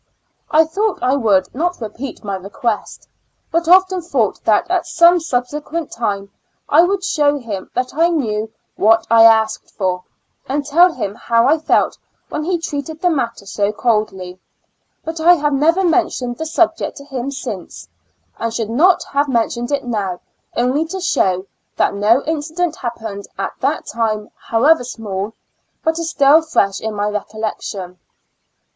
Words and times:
I 0.49 0.65
thought 0.65 1.03
I 1.03 1.15
would 1.15 1.53
not 1.53 1.79
repeat 1.79 2.23
my 2.23 2.35
request, 2.35 3.07
but 3.51 3.67
often 3.67 4.01
thought 4.01 4.43
that 4.45 4.67
at 4.71 4.87
some 4.87 5.19
subsequent 5.19 5.91
time 5.91 6.31
I 6.67 6.81
would 6.81 7.03
show 7.03 7.37
him 7.37 7.69
that 7.75 7.93
I 7.93 8.09
knew 8.09 8.51
what 8.77 9.05
I 9.11 9.21
asked 9.25 9.69
for, 9.69 10.03
and 10.49 10.65
tell 10.65 10.91
him 10.91 11.13
how 11.13 11.45
I 11.45 11.59
felt 11.59 11.99
when 12.29 12.43
he 12.43 12.57
treated 12.57 12.99
the 12.99 13.11
matter 13.11 13.45
so 13.45 13.71
coldly; 13.71 14.39
but 15.05 15.19
I 15.21 15.35
have 15.35 15.53
never 15.53 15.83
mentioned 15.83 16.39
the 16.39 16.47
subject 16.47 16.97
to 16.97 17.05
him 17.05 17.29
since, 17.29 17.87
and 18.39 18.51
should 18.51 18.71
not 18.71 19.03
have 19.03 19.27
mentioned 19.29 19.71
it 19.71 19.85
now, 19.85 20.19
only 20.55 20.83
to 20.87 20.99
show, 20.99 21.45
that 21.77 21.93
no 21.93 22.23
incident 22.23 22.77
happened 22.77 23.27
at 23.37 23.53
that 23.59 23.85
time, 23.85 24.31
however 24.35 24.83
small, 24.83 25.33
but 25.83 25.99
is 25.99 26.09
still 26.09 26.41
fresh 26.41 26.81
in 26.81 26.95
my 26.95 27.07
recollection. 27.07 27.99